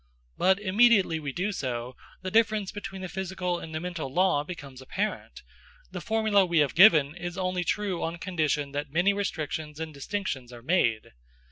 But 0.35 0.59
immediately 0.59 1.19
we 1.19 1.31
do 1.31 1.51
so, 1.51 1.95
the 2.23 2.31
difference 2.31 2.71
between 2.71 3.03
the 3.03 3.07
physical 3.07 3.59
and 3.59 3.71
the 3.71 3.79
mental 3.79 4.11
law 4.11 4.43
becomes 4.43 4.81
apparent. 4.81 5.43
The 5.91 6.01
formula 6.01 6.43
we 6.43 6.57
have 6.57 6.73
given 6.73 7.13
is 7.13 7.37
only 7.37 7.63
true 7.63 8.01
on 8.01 8.17
condition 8.17 8.71
that 8.71 8.89
many 8.89 9.13
restrictions 9.13 9.79
and 9.79 9.93
distinctions 9.93 10.51
are 10.51 10.63
made. 10.63 11.11